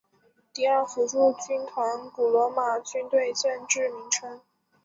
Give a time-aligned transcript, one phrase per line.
[0.51, 4.41] 第二辅助军团古罗马军队建制名称。